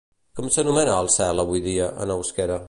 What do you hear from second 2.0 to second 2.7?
en euskera?